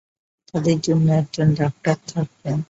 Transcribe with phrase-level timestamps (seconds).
[0.49, 2.57] তাদের জন্য একজন ডাক্তার থাকবেন।